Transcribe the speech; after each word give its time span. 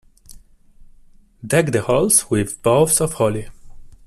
Deck 1.45 1.67
the 1.71 1.83
halls 1.83 2.27
with 2.31 2.63
boughs 2.63 3.01
of 3.01 3.13
holly. 3.13 3.49